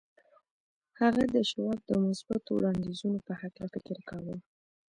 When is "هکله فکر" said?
3.41-3.97